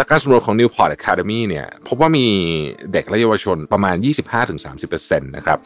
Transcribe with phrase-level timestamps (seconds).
[0.00, 2.26] จากการสำรวจของ Newport Academy เนี่ยพบว่ามี
[2.92, 3.96] เด็กและเยาวชนประมาณ
[4.62, 5.58] 25-30%นะครับ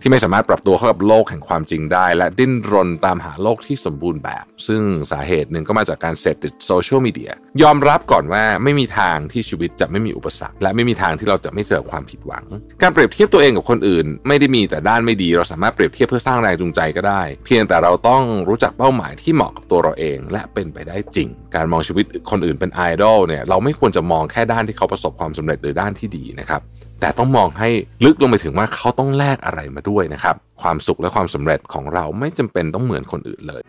[0.00, 7.32] ที่ไม่สามารถปรับตัวเข้ากับโลกแห่งความจริงได้ และดิ้นรนตามหาโลกที่สมบูรณ์แบบ ซึ่งสาเหตุหนึ่งก็มาจากการเสพติดโซเชียลมีเดีย
[7.62, 12.44] ยอมรับก่อนว่าไม่มีทางที่ชีวิตจะไม่มีอุปสรรค และไม่มีทางที่เราจะไม่เจอความผิดหวัง
[12.82, 26.60] การเปรียบเทียบตัวเองกับคนอื่น ไม่ได้มีแต่ด้านไม่ดี เราสามารถเปรียบเทียบเพื่อสร้างแรงจูงใจก็ได้ เพียงแต่เราต้องรู้จักเป้าหมายที่เหมาะกับตัวเราเอง และเป็นไปได้จริง การมองชีวิตคนอื่นเป็นไอดอลเนี่ยเราไม่ควรจะมองแค่ด้านที่เขาประสบความสำเร็จหรือด้านที่ดีนะครับ
[27.00, 27.68] แต่ต้องมองให้
[28.04, 33.62] ลึกลงไปถึงว่าเขาต้องแลกอะไรมาด้วยนะครับ ความสุขและความสำเร็จของเราไม่จำเป็นต้องเหมือนคนอื่นเลย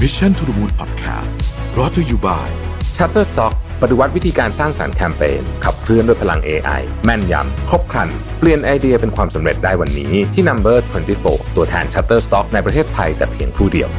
[0.00, 1.32] Mission to the Moon Podcast
[1.74, 2.46] brought to you by
[2.96, 8.08] Shutterstock ปฏิวัติวิธีการสร้างสารรค์แคมเปญขับเคลื่อนด้วยพลัง AI แม่นยำ ครบครัน
[8.38, 10.76] เปลี่ยนไอเดียเป็นความสำเร็จได้วันนี้ที่ Number
[11.16, 13.90] 24 ตัวแทน Shutterstock ในประเทศไทยแต่เพียงผู้เดียว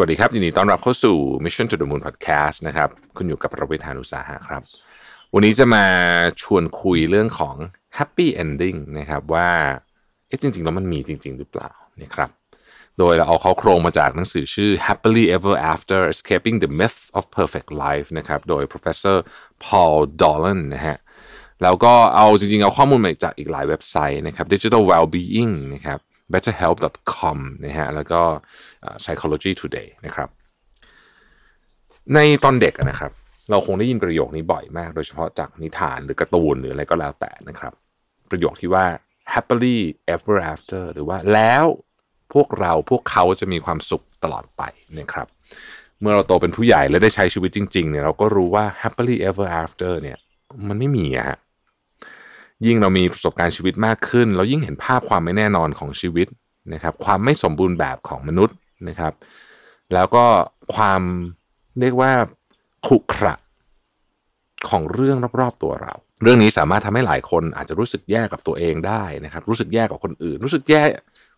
[0.00, 4.62] วัสดีครับ ยินดีต้อนรับเข้าสู่ Mission to the Moon Podcast นะครับ คุณอยู่กับประวิทานุสาหะครับ
[5.34, 5.84] วันนี้จะมา
[6.42, 7.56] ชวนคุยเรื่องของ
[7.98, 9.48] Happy Ending นะครับว่า
[10.28, 12.30] เอ๊ะจริง ๆ แล้วมันมีจริง ๆ หรือเปล่านะครับ
[12.98, 19.16] โดยเราเอาเขาโครงมาจากหนังสือชื่อ Happily Ever After Escaping the Myth of Perfect Life นะครับโดย professor
[19.64, 20.96] Paul Dolan นะฮะ
[21.62, 25.98] แล้วก็เอาจริงๆ เอาข้อมูลมาจากอีกหลายเว็บไซต์นะครับ Digital Wellbeing นะครับ
[26.32, 28.20] betterhelp.com นะฮะแล้วก็
[29.02, 30.28] psychology today นะครับ
[32.14, 33.12] ในตอนเด็กนะครับ
[33.50, 37.72] เราคงได้ยินประโยคนี้บ่อยมาก โดยเฉพาะจากนิทานหรือการ์ตูนหรืออะไรก็แล้วแต่นะครับ
[38.30, 38.84] ประโยคที่ว่า
[39.32, 39.78] happily
[40.14, 41.64] ever after หรือว่าแล้ว
[42.32, 44.62] พวกเราพวกเขาจะมีความสุขตลอดไป
[44.98, 45.26] นะครับ
[46.00, 50.18] เมื่อเราโตเป็นผู้ใหญ่และได้ใช้ชีวิตจริง ๆ เนี่ยเราก็รู้ว่า happily ever after เนี่ย
[50.68, 51.38] มันไม่มีอะฮะ
[52.66, 56.26] ยิ่งเรามีประสบการณ์ชีวิตมากขึ้น เรายิ่งเห็นภาพความไม่แน่นอนของชีวิต
[56.74, 58.56] นะครับ ความไม่สมบูรณ์แบบของมนุษย์
[58.88, 59.12] นะครับ
[59.94, 60.24] แล้วก็
[60.74, 61.02] ความ
[61.80, 62.12] เรียกว่า
[62.86, 63.34] ขรุขระ
[64.68, 70.82] ของเรื่องรอบๆตัวเรา เรื่องนี้สามารถทำให้หลายคนอาจจะรู้สึกแย่กับตัวเองได้นะครับ รู้สึกแย่กับคนอื่น รู้สึกแย่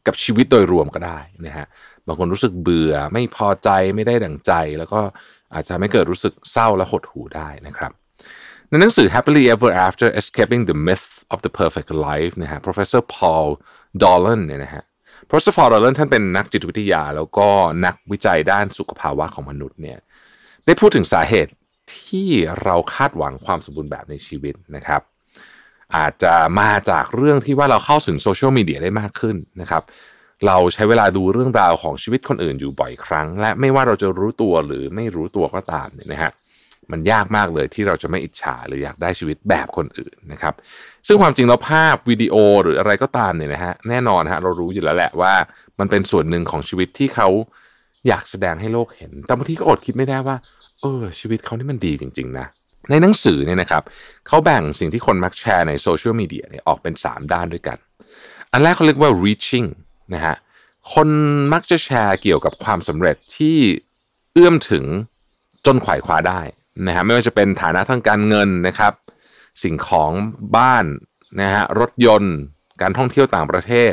[0.07, 1.67] กับชีวิตโดยรวมก็ได้นะฮะ
[2.07, 5.01] บางคนรู้สึกเบื่อไม่พอใจไม่ได้ดั่งใจ แล้วก็
[5.55, 7.93] อาจจะไม่เกิดรู้สึกเศร้าและหดหู่ได้นะครับ
[8.73, 13.49] ในหนังสือ Happily Ever After Escaping the Myth of the Perfect Life นะฮะ professor Paul
[14.03, 14.85] Dolan เนี่ยนะฮะ
[15.29, 17.49] professor Paul Dolan ท่านเป็นนักจิตวิทยา แล้วก็
[17.85, 19.99] นักวิจัยด้านสุขภาวะของมนุษย์เนี่ย
[20.67, 21.53] ได้พูดถึงสาเหตุ
[22.07, 22.29] ที่
[22.63, 25.01] เราคาดหวังความสมบูรณ์แบบในชีวิตนะครับ
[25.97, 29.83] อาจจะมาจากเรื่องที่ว่าเราเข้าถึงโซเชียลมีเดียได้มากขึ้นนะครับ
[30.47, 36.33] เราใช้เวลาดูเรื่องราวของชีวิตคนอื่นอยู่บ่อยครั้ง และไม่ว่าเราจะรู้ตัวหรือไม่รู้ตัวก็ตามเนี่ยนะฮะ
[36.91, 40.55] มันยากมากเลยที่เราจะไม่อิจฉาหรืออยากได้ชีวิตแบบคนอื่นนะครับ
[41.07, 45.33] ซึ่งความจริงแล้วภาพวิดีโอหรืออะไรก็ตามเนี่ยนะฮะแน่นอนฮะเรารู้อยู่แล้วแหละว่า
[45.79, 47.29] มันเป็นส่วนหนึ่งของชีวิตที่เขา
[48.09, 50.37] อยากแสดงให้โลกเห็น แต่บางทีก็อดคิดไม่ได้ว่า
[50.83, 52.47] เออ ชีวิตเขานี่มันดีจริง ๆ นะ
[52.91, 53.83] ในหนังสือเนี่ยนะครับ
[54.29, 57.79] เขาแบ่งสิ่งที่คนมักแชร์ในโซเชียลมีเดียเนี่ยออกเป็น 3 ด้านด้วยกัน
[58.53, 59.69] อันแรกเขาเรียกว่า reaching
[60.15, 60.37] นะฮะ
[60.93, 61.09] คน
[61.53, 63.57] มักจะแชร์เกี่ยวกับความสำเร็จที่
[64.33, 64.85] เอื้อมถึง
[65.67, 66.41] จนไขว่คว้าได้
[66.87, 68.93] นะฮะไม่ว่าจะเป็นฐานะทางการเงินนะครับ
[69.63, 70.11] สิ่งของ
[70.57, 70.85] บ้าน
[71.41, 72.37] นะฮะรถยนต์
[72.83, 73.93] การท่องเที่ยวต่างประเทศ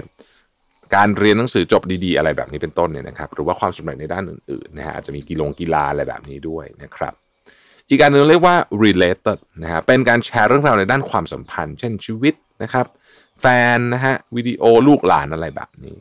[0.96, 7.14] การเรียนหนังสือจบดีๆ อะไรแบบนี้เป็นต้นเนี่ยนะครับ หรือว่าความสำเร็จในด้านอื่นๆนะฮะอาจจะมีกีฬงกีฬาอะไรแบบนี้ด้วยนะครับ
[7.90, 12.86] อีกการหนึ่งเรียกว่า related นะฮะเป็นการแชร์เรื่องราวในด้านความสัมพันธ์ เช่นชีวิตนะครับ
[13.42, 15.96] แฟนนะฮะวิดีโอลูกหลานอะไรแบบนี้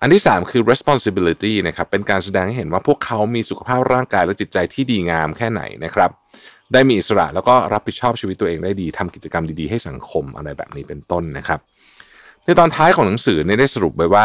[0.00, 6.10] อันที่ 3 คือ responsibility นะครับเป็นการแสดงให้เห็นว่าพวกเขามีสุขภาพร่างกายและจิตใจที่ดีงามแค่ไหนนะครับ
[6.72, 11.60] ได้มีอิสระแล้วก็รับผิดชอบชีวิตตัวเองได้ดีทำกิจกรรมดีๆให้สังคมอะไรแบบนี้เป็นต้นนะครับ
[12.44, 14.24] ในตอนท้ายของหนังสือเนี่ยได้สรุปไว้ว่า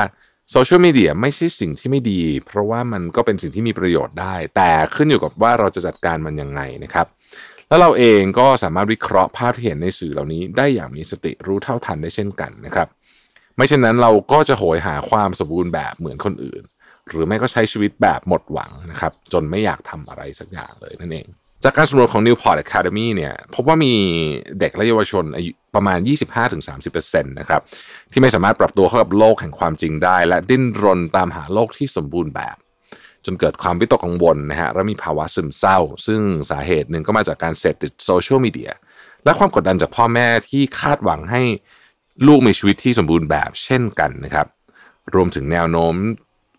[0.51, 7.07] โซเชียลมีเดียไม่ใช่สิ่งที่ไม่ดี เพราะว่ามันก็เป็นสิ่งที่มีประโยชน์ได้ แต่ขึ้นอยู่กับว่าเราจะจัดการมันยังไงนะครับ
[7.69, 12.88] แล้วเราเองก็สามารถวิเคราะห์ภาพที่เห็นในสื่อเหล่านี้ได้อย่างมีสติรู้เท่าทันได้เช่นกันนะครับ
[13.56, 16.63] ไม่เช่นนั้นเราก็จะโหยหาความสมบูรณ์แบบเหมือนคนอื่น
[17.10, 21.27] หรือไม่ก็ใช้ชีวิตแบบหมดหวังนะครับ จนไม่อยากทำอะไรสักอย่างเลยนั่นเอง
[21.63, 23.94] จากการสำรวจของ Newport Academy เนี่ยพบว่ามี
[24.60, 26.00] เด็กและเยาวชนอายุประมาณ
[26.60, 27.62] 25-30%นะครับ
[28.12, 32.57] ที่ไม่สามารถปรับตัวเข้ากับโลกแห่งความจริงได้ และดิ้นรนตามหาโลกที่สมบูรณ์แบบ
[33.25, 35.77] จนเกิดความวิตกกังวลนะฮะและมีภาวะซึมเศร้า
[36.07, 38.72] ซึ่งสาเหตุหนึ่งก็มาจากการเสพติดโซเชียลมีเดีย
[39.25, 41.42] และความกดดันจากพ่อแม่ที่คาดหวังให้
[42.27, 44.48] ลูกมีชีวิตที่สมบูรณ์แบบเช่นกันนะครับ
[45.15, 45.95] รวมถึงแนวโน้ม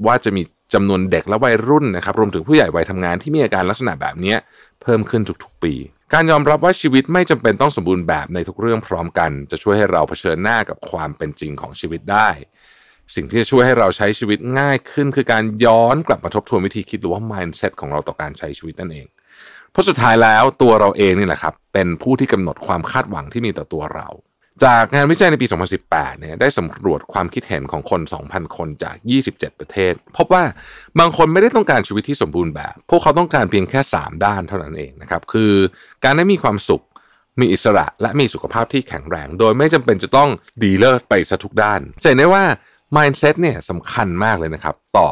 [0.07, 0.43] ว่าจะมี
[0.75, 4.35] จำนวนเด็กและวัยรุ่นนะครับ รวมถึงผู้ใหญ่วัยทำงานที่มีอาการลักษณะแบบนี้
[4.83, 5.75] เพิ่มขึ้นทุกๆปี
[6.13, 12.29] การยอมรับว่าชีวิตไม่จำเป็นต้องสมบูรณ์แบบในทุกเรื่องพร้อมกัน จะช่วยให้เราเผชิญหน้ากับความเป็นจริงของชีวิตได้
[13.15, 19.07] สิ่งที่จะช่วยให้เราใช้ชีวิตง่ายขึ้น คือการย้อนกลับมาทบทวนวิธีคิดหรือว่า mindset ของเราต่อการใช้ชีวิตนั่นเอง
[19.71, 24.09] เพราะสุดท้ายแล้วตัวเราเองนี่แหละครับเป็นผู้ที่กำหนดความคาดหวังที่มีต่อตัวเรา
[24.63, 25.47] จากงานวิจัยในปี
[25.83, 28.97] 2018 เนี่ยได้สำรวจความคิดเห็นของคน 2,000 คนจาก
[29.29, 30.45] 27 ประเทศ พบว่า
[30.99, 35.53] บางคนไม่ได้ต้องการชีวิตที่สมบูรณ์แบบ พวกเขาต้องการเพียงแค่ 3 ด้านเท่านั้นเองนะครับ คือ
[36.05, 36.85] การได้มีความสุข
[37.41, 40.29] มีอิสระ และมีสุขภาพที่แข็งแรง โดยไม่จำเป็นจะต้อง
[40.63, 42.45] ดีเลิศไปซะทุกด้านจะเห็นได้ว่า
[42.97, 45.09] mindset เนี่ยสำคัญมากเลยนะครับ ต่อ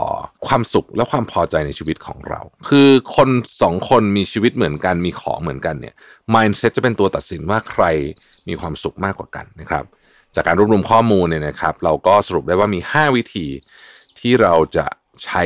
[0.46, 3.28] ความสุขและความพอใจในชีวิตของเรา คือคน
[3.62, 5.94] สองคนมีชีวิตเหมือนกันมีของเหมือนกันเนี่ย
[6.34, 7.84] mindset จะเป็นตัวตัดสินว่าใคร
[8.48, 9.84] มีความสุขมากกว่ากันนะครับ
[10.34, 13.46] จากการรวบรวมข้อมูลเนี่ยนะครับ เราก็สรุปได้ว่ามี 5 วิธี
[14.18, 14.86] ที่เราจะ
[15.24, 15.44] ใช้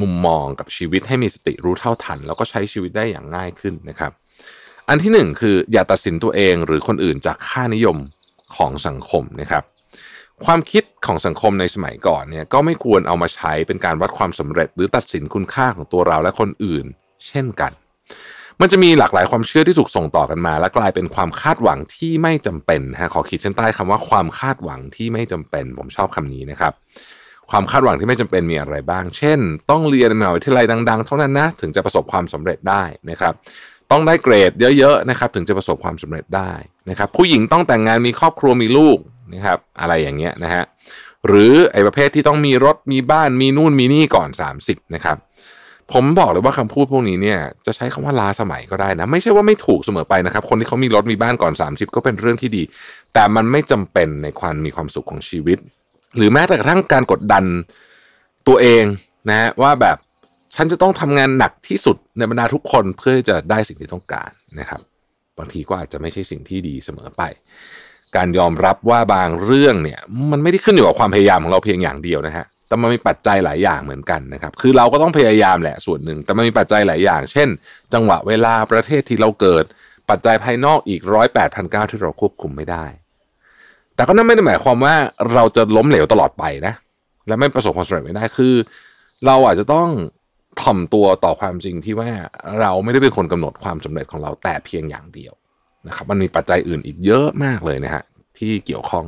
[0.00, 4.12] มุมมองกับชีวิตให้มีสติรู้เท่าทัน แล้วก็ใช้ชีวิตได้อย่างง่ายขึ้นนะครับ
[4.88, 7.96] อันที่หนึ่งคืออย่าตัดสินตัวเองหรือคนอื่นจากค่านิยม
[8.56, 9.64] ของสังคมนะครับ
[10.44, 16.84] ความคิดของสังคมในสมัยก่อนเนี่ยก็ไม่ควรเอามาใช้เป็นการวัดความสำเร็จ หรือตัดสินคุณค่าของตัวเราและคนอื่น
[17.28, 17.72] เช่นกัน
[18.60, 26.72] มันจะมีหลากหลายความเชื่อที่ถูกส่งต่อกันมา และกลายเป็นความคาดหวังที่ไม่จำเป็นฮะขอขีดเส้นใต้คำว่าความคาดหวังที่ไม่จำเป็น ผมชอบคำนี้นะครับ
[27.50, 29.38] ความคาดหวังที่ไม่จำเป็นมีอะไรบ้าง เช่น
[29.70, 33.34] ต้องเรียนในมหาวิทยาลัยดัง ๆ เท่านั้นนะถึงจะประสบความสำเร็จได้นะครับ
[33.90, 36.52] ต้องได้เกรดเยอะๆนะครับ ถึงจะประสบความสำเร็จได้
[36.90, 38.98] นะครับ ผู้หญิงต้องแต่งงานมีครอบครัวมีลูก
[39.34, 40.64] นะครับ อะไรอย่างเงี้ยนะฮะ
[41.26, 44.28] หรือไอ้ประเภทที่ต้องมีรถมีบ้านมีนู่นมีนี่ก่อน
[44.62, 45.16] 30นะครับ
[45.92, 52.62] ผมบอกเลยว่าคำพูดพวกนี้เนี่ยจะใช้คำว่าลาสมัยก็ได้นะ ไม่ใช่ว่าไม่ถูกเสมอไปนะครับ คนที่เขามีรถมีบ้านก่อน 30 ก็เป็นเรื่องที่ดี
[53.14, 55.58] แต่มันไม่จำเป็นในความมีความสุขของชีวิต
[56.16, 57.44] หรือแม้แต่กระทั่งการกดดัน
[58.48, 58.84] ตัวเอง
[59.28, 59.96] นะฮะว่าแบบ
[60.54, 64.80] ฉันจะต้องทำงานหนักที่สุดในบรรดาทุกคนเพื่อที่จะได้สิ่งที่ต้องการนะครับ
[65.38, 67.22] บางทีก็อาจจะไม่ใช่สิ่งที่ดีเสมอไป
[68.16, 70.00] การยอมรับว่าบางเรื่องเนี่ย
[70.30, 77.48] มันไม่ได้ขึ้นอยู่กับความพยายามของเราเพียงอย่างเดียวนะฮะ แต่มันมีปัจจัยหลายอย่างเหมือนกันนะครับ คือเราก็ต้องพยายามแหละส่วนหนึ่ง แต่มันมีปัจจัยหลายอย่าง เช่น
[77.94, 79.64] จังหวะเวลาประเทศที่เราเกิด
[80.10, 82.84] ปัจจัยภายนอกอีกร้อยแปดพันเก้าที่เราควบคุมไม่ได้
[83.94, 84.94] แต่ก็นั่นไม่ได้หมายความว่า
[85.32, 86.74] เราจะล้มเหลวตลอดไปนะ
[87.26, 88.54] และไม่ประสบความสำเร็จไม่ได้ คือ
[89.26, 89.88] เราอาจจะต้อง
[90.62, 92.10] ถ่อมตัวต่อความจริงที่ว่า
[92.60, 95.32] เราไม่ได้เป็นคนกำหนดความสำเร็จของเราแต่เพียงอย่างเดียว
[95.86, 98.02] นะครับ มันมีปัจจัยอื่นอีกเยอะมากเลยนะฮะ
[98.38, 99.04] ที่เกี่ยวข้อง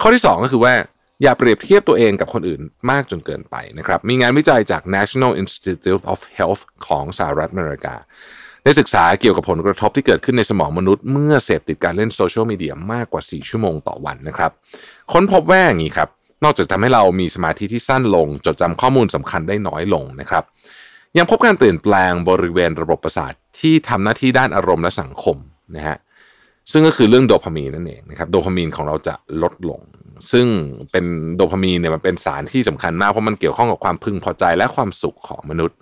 [0.00, 0.74] ข้อที่ 2 ก็คือว่า
[1.22, 7.94] อย่าเปรียบเทียบตัวเองกับคนอื่นมากจนเกินไปนะครับ มีงานวิจัยจาก National Institute of Health ของสหรัฐอเมริกา
[8.64, 14.50] ได้ศึกษาเกี่ยวกับผลกระทบที่เกิดขึ้นในสมองมนุษย์ เมื่อเสพติดการเล่นโซเชียลมีเดียมากกว่า 4 ชั่วโมงต่อวันนะครับ
[15.12, 16.08] ค้นพบว่าอย่างนี้ครับ
[16.44, 20.44] นอกจากทำให้เรามีสมาธิที่สั้นลง จดจำข้อมูลสำคัญได้น้อยลงนะครับ
[21.18, 25.36] ยังพบการเปลี่ยนแปลงบริเวณระบบประสาทที่ทำหน้าที่ด้านอารมณ์และสังคม
[25.76, 25.96] นะฮะ
[26.72, 29.80] ซึ่งก็คือเรื่องโดพามีนนั่นเองนะครับโดพามีนของเราจะลดลง
[30.32, 30.46] ซึ่ง
[30.90, 31.04] เป็น
[31.36, 35.76] โดพามีนเนี่ยมันเป็นสารที่สำคัญมากเพราะมันเกี่ยวข้องกับความพึงพอใจและความสุขของมนุษย์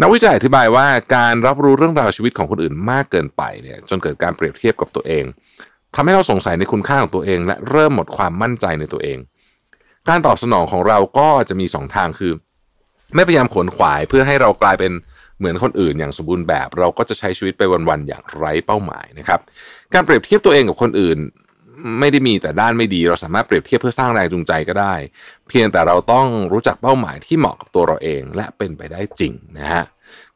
[0.00, 0.86] นักวิจัยอธิบายว่า
[1.16, 5.24] การรับรู้เรื่องราวชีวิตของคนอื่นมากเกินไปเนี่ยจนเกิดการเปรียบเทียบกับตัวเอง
[5.94, 9.18] ทำให้เราสงสัยในคุณค่าของตัวเอง และเริ่มหมดความมั่นใจในตัวเอง
[10.08, 12.32] การตอบสนองของเราก็จะมีสองทางคือ
[13.14, 14.92] ไม่พยายามขวนขวายเพื่อให้เรากลายเป็น
[15.40, 19.40] เหมือนคนอื่นอย่างสมบูรณ์แบบ เราก็จะใช้ชีวิตไปวันๆอย่างไร้เป้าหมายนะครับ
[19.94, 21.18] การเปรียบเทียบตัวเองกับคนอื่น
[22.00, 24.94] ไม่ได้มีแต่ด้านไม่ดี เราสามารถเปรียบเทียบเพื่อสร้างแรงจูงใจก็ได้
[25.48, 29.84] เพียงแต่เราต้องรู้จักเป้าหมายที่เหมาะกับตัวเราเองและเป็นไปได้จริงนะฮะ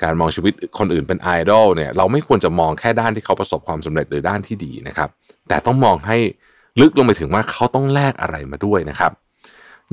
[0.02, 5.08] การมองชีวิตคนอื่นเป็นไอดอลเนี่ยเราไม่ควรจะมองแค่ด้านที่เขาประสบความสำเร็จหรือด้านที่ดีนะครับ
[5.48, 6.16] แต่ต้องมองให้
[6.80, 9.12] ลึกลงไปถึงว่าเขาต้องแลกอะไรมาด้วยนะครับ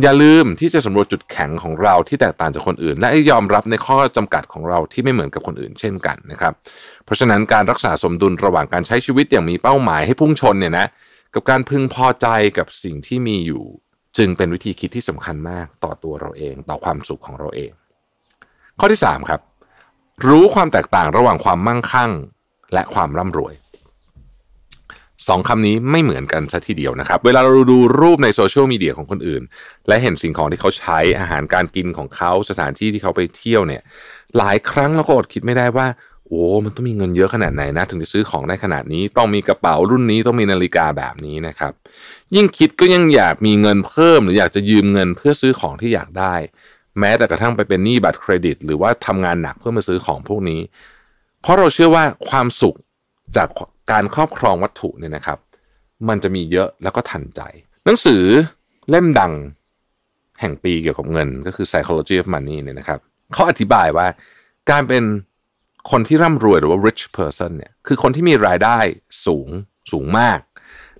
[0.02, 6.54] อย่าลืมที่จะสำรวจจุดแข็งของเราที่แตกต่างจากคนอื่น และยอมรับในข้อจำกัดของเราที่ไม่เหมือนกับคนอื่นเช่นกันนะครับ
[7.06, 10.88] เพราะฉะนั้นการรักษาสมดุลระหว่างการใช้ชีวิตอย่างมีเป้าหมายให้พุ่งชนเนี่ยนะ
[11.34, 12.28] กับการพึงพอใจ
[12.58, 13.64] กับสิ่งที่มีอยู่
[14.18, 17.72] จึงเป็นวิธีคิดที่สำคัญมากต่อตัวเราเองต่อความสุขของเราเอง
[18.80, 19.42] ข้อที่3ครับ
[20.28, 22.12] รู้ความแตกต่างระหว่างความมั่งคั่ง
[22.74, 23.54] และความร่ำรวย
[25.28, 29.44] สองคำนี้ไม่เหมือนกันซะทีเดียวนะครับ เวลาเราดูรูปในโซเชียลมีเดียของคนอื่น
[29.88, 33.82] และเห็นสิ่งของที่เขาใช้อาหารการกินของเขาสถานที่ที่เขาไปเที่ยวเนี่ย
[34.38, 35.88] หลายครั้งเราก็อดคิดไม่ได้ว่า
[36.28, 41.74] โอ้ มันต้องมีเงินเยอะขนาดไหนนะ ถึงจะซื้อของได้ขนาดนี้ ต้องมีกระเป๋ารุ่นนี้ต้องมีนาฬิกาแบบนี้นะครับ
[42.36, 46.36] ยิ่งคิดก็ยังอยากมีเงินเพิ่ม หรืออยากจะยืมเงินเพื่อซื้อของที่อยากได้
[47.00, 50.62] แม้แต่กระทั่งไปเป็นหนี้บัตรเครดิต หรือว่าทำงานหนักเพื่อมาซื้อของพวกนี้
[51.42, 52.76] เพราะเราเชื่อว่าความสุข
[53.38, 53.48] จาก
[53.92, 55.38] การครอบครองวัตถุเนี่ยนะครับ
[56.10, 57.42] มันจะมีเยอะแล้วก็ทันใจ
[57.86, 58.24] หนังสือ
[58.90, 59.34] เล่มดัง
[60.40, 63.00] แห่งปีเกี่ยวกับเงิน ก็คือ psychology of money เนี่ยนะครับ
[63.34, 64.08] เขาอธิบายว่า
[64.72, 65.04] การเป็น
[65.92, 68.78] คนที่ร่ำรวยหรือว่า rich person เนี่ยคือคนที่มีรายได้
[69.26, 69.48] สูง
[69.92, 70.40] สูงมาก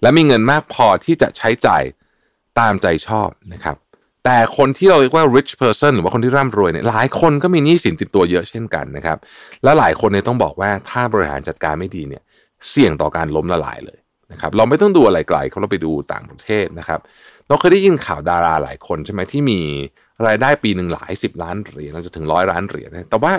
[0.02, 1.84] และมีเงินมากพอที่จะใช้จ่าย
[2.60, 3.78] ตามใจชอบนะครับ
[4.26, 9.18] แต่คนที่เราเรียกว่า rich person หรือว่าคนที่ร่ำรวยเนี่ยหลายคนก็มีหนี้สินติดตัวเยอะเช่นกันนะครับ
[9.64, 12.24] และหลายคนเนี่ยต้องบอกว่าถ้าบริหารจัดการไม่ดีเนี่ย
[12.70, 14.00] เสี่ยงต่อการล้มละลายเลย
[14.32, 17.00] นะครับเราไม่ต้องดูอะไรไกลเขาเราไปดูต่างประเทศนะครับ
[17.48, 19.60] เราเคยได้ยินข่าวดาราหลายคนใช่ไหมที่มี
[20.28, 23.32] รายได้ปีหนึ่งหลายสิบล้านเหรียญจะถึงร้อยล้านเหรียญแต่ว่า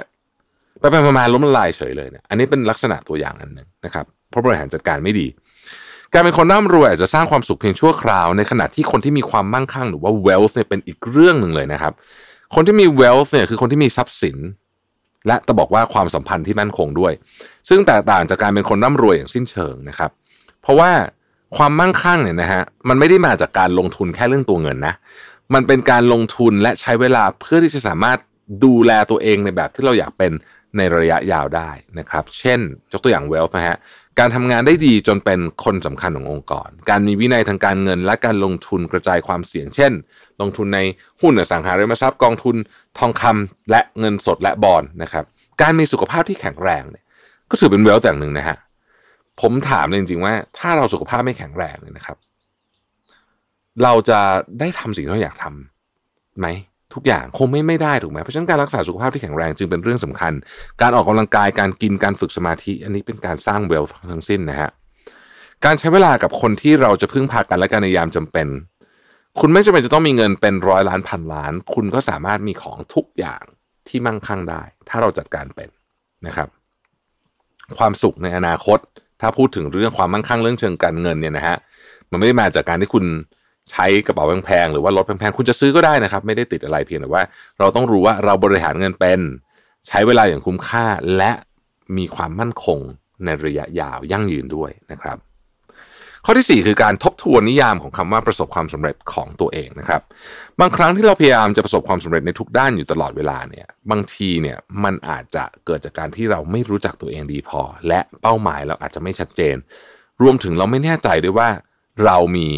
[0.81, 5.27] ไปไปมาล้มละลายเฉยเลยเนี่ยอันนี้เป็นลักษณะตัวอย่างอันหนึ่งนะครับเพราะบริหารจัดการไม่ดี
[6.15, 11.93] การเป็นคนร่ำรวยอาจจะสร้างความสุขเพียงชั่วคราว ในขณะที่คนที่มีความมั่งคั่งหรือว่า wealth เนี่ยเป็นอีกเรื่องหนึ่งเลยนะครับ
[12.55, 14.37] คนที่มี wealth เนี่ยคือคนที่มีทรัพย์สิน
[15.27, 17.13] และจะบอกว่าความสัมพันธ์ที่มั่นคงด้วย
[17.69, 20.11] ซึ่งแตกต่างจากการเป็นคนร่ำรวยอย่างสิ้นเชิงนะครับ
[20.63, 20.91] เพราะว่า
[21.57, 24.95] ความมั่งคั่งเนี่ยนะฮะมันไม่ได้มาจากการลงทุนแค่เรื่องตัวเงินนะ
[25.55, 28.19] มันเป็นการลงทุนและใช้เวลาเพื่อที่จะสามารถ
[28.65, 30.33] ดูแลตัวเองในแบบที่เราอยากเป็น
[30.77, 32.61] ในระยะยาวได้นะครับ เช่น
[32.93, 33.77] ยกตัวอย่าง wealth นะฮะ
[34.19, 39.93] การทำงานได้ดีจนเป็นคนสำคัญขององค์กร การมีวินัยทางการเงิน และการลงทุนกระจายความเสี่ยง เช่น
[40.41, 40.81] ลงทุนใน
[41.21, 42.57] หุ้นอสังหาริมทรัพย์กองทุน
[42.99, 45.25] ทองคำและเงินสดและบอลนะครับ
[45.61, 47.05] การมีสุขภาพที่แข็งแรงเนี่ย
[47.51, 48.57] ก็ถือเป็นเวลอย่างหนึ่งนะฮะ
[49.41, 52.17] ผมถามเลยจริงๆว่า ถ้าเราสุขภาพไม่แข็งแรงเนี่ยนะครับ
[53.83, 54.21] เราจะ
[54.61, 56.47] ได้ทำสิ่งที่เราอยากทำไหม
[56.95, 60.33] ทุกอย่างคงไม่ไม่ได้ถูกไหมเพราะฉะนั้นการรักษาสุขภาพที่แข็งแรงจึงเป็นเรื่องสำคัญ
[60.81, 64.71] การออกกำลังกายการกินการฝึกสมาธิ อันนี้เป็นการสร้างเวลทั้งสิ้นนะฮะ
[65.65, 68.49] การใช้เวลากับคนที่เราจะพึ่งพากันและกันในยามจำเป็น
[69.41, 73.43] คุณไม่จำเป็นจะต้องมีเงินเป็นร้อยล้านพันล้าน คุณก็สามารถมีของทุกอย่าง
[73.89, 75.69] ที่มั่งคั่งได้ ถ้าเราจัดการเป็น
[76.27, 76.49] นะครับ
[77.79, 78.79] ความสุขในอนาคต
[79.21, 81.57] ถ้าพูดถึงเรื่องความมั่งคั่งเรื่องเชิงการเงินเนี่ยนะฮะ
[82.11, 83.05] มันไม่ได้มาจากการที่คุณ
[83.73, 87.23] ใช้กระเป๋าแพงๆหรือว่ารถแพงๆคุณจะซื้อก็ได้นะครับ ไม่ได้ติดอะไรเพียงแต่ว่า
[87.59, 89.21] เราต้องรู้ว่าเราบริหารเงินเป็น
[89.89, 90.87] ใช้เวลาอย่างคุ้มค่า
[91.17, 91.33] และ
[91.97, 92.79] มีความมั่นคง
[93.25, 95.19] ในระยะยาวยั่งยืนด้วยนะครับ
[96.25, 100.03] ข้อที่ 4 คือการทบทวนนิยามของคำว่าประสบความสำเร็จของตัวเองนะครับ
[100.61, 109.57] บางครั้งที่เราพยายามจะประสบความสำเร็จในทุกด้านอยู่ตลอดเวลาเนี่ยบางทีเนี่ยมันอาจจะเกิดจากการที่เราไม่รู้จักตัวเองดีพอ และเป้าหมายเราอาจจะไม่ชัดเจน
[110.23, 111.49] รวมถึงเราไม่แน่ใจด้วยว่า
[112.05, 112.49] เรามี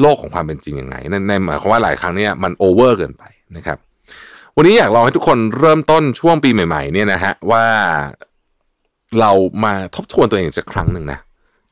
[0.00, 3.24] โลกของความเป็นจริงยังไงนั่นในหมายความว่าหลายครั้งเนี่ยมันโอเวอร์เกินไป
[3.56, 3.78] นะครับ
[4.56, 7.64] วันนี้อยากลองให้ทุกคนเริ่มต้นช่วงปีใหม่ๆเนี่ยนะฮะว่า
[9.20, 9.30] เรา
[9.64, 11.18] มาทบทวนตัวเองสักครั้งหนึ่งนะ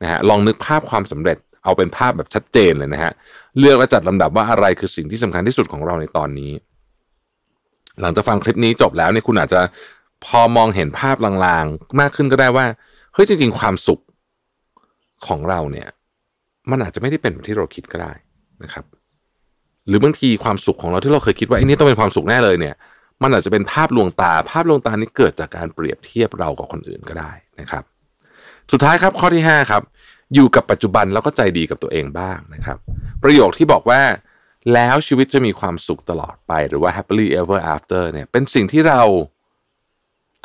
[0.01, 3.11] นะฮะลองนึกภาพความสำเร็จเอาเป็นภาพแบบชัดเจนเลยนะฮะ
[3.57, 6.51] เลือกและจัดลำดับว่าอะไรคือสิ่งที่สำคัญที่สุดของเราในตอนนี้
[8.01, 9.61] หลังจากฟังคลิปนี้จบแล้วเนี่ยคุณอาจจะ
[10.25, 12.65] พอมองเห็นภาพลางๆ มากขึ้นก็ได้ว่า
[13.13, 13.99] เฮ้ยจริง ๆ ความสุข
[15.27, 15.87] ของเราเนี่ย
[16.71, 18.13] มันอาจจะไม่ได้เป็นแบบที่เราคิดก็ได้
[18.63, 18.85] นะครับ
[19.87, 22.75] หรือบางทีความสุขของเราที่เราเคยคิดว่าไอ้นี่ต้องเป็นความสุขแน่เลยเนี่ย
[23.23, 27.83] มันอาจจะเป็นภาพลวงตา ภาพลวงตานี้เกิดจากการเปรียบเทียบเรากับคนอื่นก็ได้นะครับ
[28.71, 29.81] สุดท้ายครับข้อที่5ครับ
[30.33, 32.77] อยู่กับปัจจุบันแล้วก็ใจดีกับตัวเองบ้างนะครับ
[33.23, 34.01] ประโยคที่บอกว่า
[34.73, 39.01] แล้วชีวิตจะมีความสุขตลอดไปหรือว่า happily ever after เนี่ยเป็นสิ่งที่เรา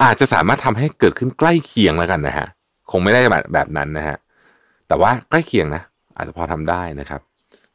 [0.02, 2.48] อาจจะสามารถทำให้เกิดขึ้นใกล้เคียงแล้วกันนะฮะ
[2.90, 4.16] คงไม่ได้แบบแบบนั้นนะฮะ
[4.88, 5.82] แต่ว่าใกล้เคียงนะ
[6.16, 7.20] อาจจะพอทำได้นะครับ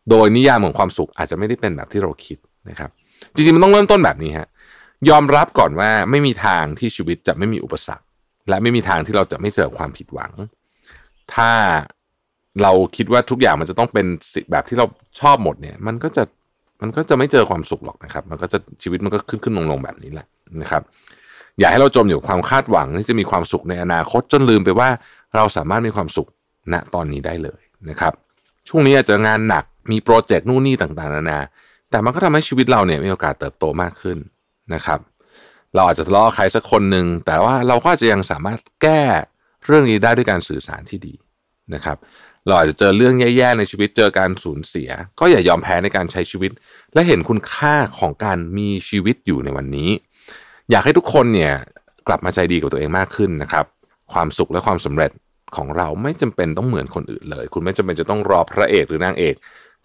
[0.10, 2.38] โดยนิยามของความสุขอาจจะไม่ได้เป็นแบบที่เราคิด
[2.70, 2.90] นะครับ
[3.34, 4.48] จริงๆมันต้องเริ่มต้นแบบนี้ฮะ
[5.10, 8.06] ยอมรับก่อนว่าไม่มีทางที่ชีวิตจะไม่มีอุปสรรค
[8.50, 10.32] และไม่มีทางที่เราจะไม่เจอความผิดหวัง
[11.34, 11.52] ถ้า
[12.62, 14.06] เราคิดว่าทุกอย่างมันจะต้องเป็น
[14.52, 14.86] แบบที่เรา
[15.20, 16.24] ชอบหมดเนี่ย มันก็จะ
[16.82, 20.28] มันก็จะไม่เจอความสุขหรอกนะครับ มันก็จะชีวิตมันก็ขึ้นขึ้นลงลงแบบนี้แหละ
[20.62, 20.82] นะครับ
[21.60, 24.90] อย่าให้เราจมอยู่ความคาดหวังที่จะมีความสุขในอนาคตจนลืมไปว่า
[25.36, 26.28] เราสามารถมีความสุข
[26.74, 28.14] ณตอนนี้ได้เลยนะครับ
[28.70, 31.40] ช่วงนี้อาจจะงานหนักมีโปรเจกต์นู่นนี่ต่างๆนานา
[31.92, 34.18] แต่มันก็ทำให้ชีวิตเราเนี่ยมีโอกาสเติบโตมากขึ้น
[34.74, 35.00] นะครับ
[35.76, 39.04] เราอาจจะทะเลาะใครสักคนหนึ่งแต่ว่าเราก็จะยังสามารถแก้
[39.66, 41.14] เรื่องนี้ได้ด้วยการสื่อสารที่ดี
[41.74, 41.98] นะครับ
[42.48, 46.52] เราอาจจะเจอเรื่องแย่ๆในชีวิตเจอการสูญเสีย ก็อย่ายอมแพ้ในการใช้ชีวิต
[46.94, 49.90] และเห็นคุณค่าของการมีชีวิตอยู่ในวันนี้
[50.72, 51.54] อยากให้ทุกคนเนี่ย
[52.08, 53.66] กลับมาใจดีกับตัวเองมากขึ้นนะครับ
[54.14, 55.12] ความสุขและความสำเร็จ
[55.56, 59.36] ของเราไม่จำเป็นต้องเหมือนคนอื่นเลย คุณไม่จำเป็นจะต้องรอพระเอกหรือนางเอก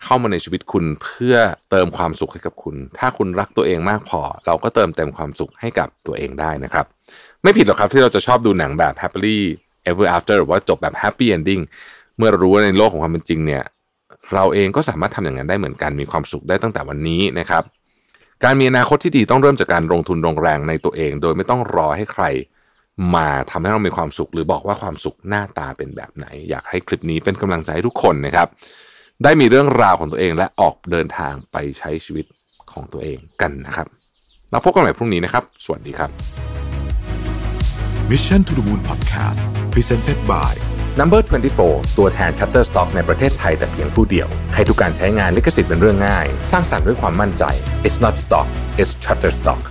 [0.03, 1.37] เข้ามาในชีวิตคุณเพื่อ
[1.71, 6.87] เติมความสุขให้กับคุณ ถ้าคุณรักตัวเองมากพอ เราก็เติมเต็มความสุขให้กับตัวเองได้นะครับ
[7.43, 9.39] ไม่ผิดหรอกครับที่เราจะชอบดูหนังแบบ happily
[9.89, 11.63] ever after หรือว่าจบแบบ happy ending
[12.17, 13.63] เมื่อรู้ว่าในโลกของความเป็นจริงเนี่ย
[14.33, 17.63] เราเองก็สามารถทำอย่างนั้นได้เหมือนกันมีความสุขได้ตั้งแต่วันนี้นะครับ
[18.45, 22.25] การมีอนาคตที่ดีต้องเริ่มจากการลงทุนลงแรงในตัวเอง โดยไม่ต้องรอให้ใคร
[23.17, 28.49] มาทำให้เรามีความสุข หรือบอกว่าความสุขหน้าตาเป็นแบบไหน อยากให้คลิปนี้เป็นกำลังใจให้ทุกคนนะครับ
[29.25, 32.27] ได้มีเรื่องราวของตัวเองและออกเดินทางไปใช้ชีวิต
[32.73, 33.87] ของตัวเองกันนะครับ
[34.51, 36.11] เราพบกันใหม่พรุ่งนี้นะครับ สวัสดีครับ
[38.11, 39.41] Mission to the Moon Podcast
[39.73, 40.53] Presented by
[41.01, 41.21] Number
[41.59, 47.45] 24 ตัวแทน Shutterstock ในประเทศไทยแต่เพียงผู้เดียว ให้ทุกการใช้งานลิขสิทธิ์เป็นเรื่องง่าย สร้างสรรค์ด้วยความมั่นใจ
[47.87, 48.49] It's not stock
[48.81, 49.63] it's Shutterstock